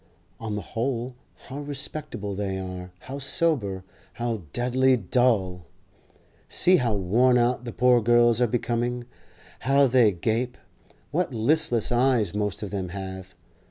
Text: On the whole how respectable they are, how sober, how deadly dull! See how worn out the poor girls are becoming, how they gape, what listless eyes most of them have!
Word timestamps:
On 0.39 0.55
the 0.55 0.63
whole 0.73 1.13
how 1.49 1.59
respectable 1.59 2.33
they 2.33 2.57
are, 2.57 2.89
how 3.01 3.19
sober, 3.19 3.83
how 4.13 4.41
deadly 4.51 4.97
dull! 4.97 5.67
See 6.49 6.77
how 6.77 6.95
worn 6.95 7.37
out 7.37 7.65
the 7.65 7.71
poor 7.71 8.01
girls 8.01 8.41
are 8.41 8.47
becoming, 8.47 9.05
how 9.59 9.85
they 9.85 10.11
gape, 10.11 10.57
what 11.11 11.35
listless 11.35 11.91
eyes 11.91 12.33
most 12.33 12.63
of 12.63 12.71
them 12.71 12.89
have! 12.89 13.35